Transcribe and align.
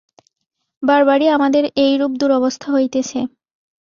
বার-বারই 0.83 1.27
আমাদের 1.27 1.63
এইরূপ 1.77 2.11
দুরবস্থা 2.21 2.67
হইতেছে। 2.71 3.19